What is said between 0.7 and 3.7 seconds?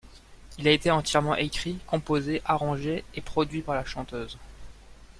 été entièrement écrit, composé, arrangé et produit